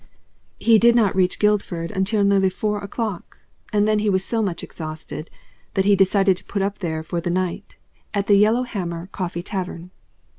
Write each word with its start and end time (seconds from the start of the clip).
He 0.59 0.79
did 0.79 0.95
not 0.95 1.15
reach 1.15 1.37
Guildford 1.37 1.91
until 1.91 2.23
nearly 2.23 2.49
four 2.49 2.79
o'clock, 2.79 3.37
and 3.71 3.87
then 3.87 3.99
he 3.99 4.09
was 4.09 4.25
so 4.25 4.41
much 4.41 4.63
exhausted 4.63 5.29
that 5.75 5.85
he 5.85 5.95
decided 5.95 6.37
to 6.37 6.43
put 6.45 6.63
up 6.63 6.79
there 6.79 7.03
for 7.03 7.21
the 7.21 7.29
night, 7.29 7.77
at 8.11 8.25
the 8.25 8.33
Yellow 8.33 8.63
Hammer 8.63 9.09
Coffee 9.11 9.43
Tavern. 9.43 9.91